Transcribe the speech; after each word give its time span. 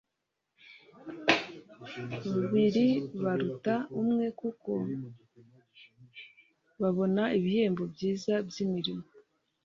Biri 2.51 2.87
baruta 3.23 3.75
umwe 4.01 4.25
kuko 4.39 4.71
babona 6.81 7.23
ibihembo 7.37 7.83
byiza 7.93 8.33
by 8.47 8.57
imirimo 8.65 9.05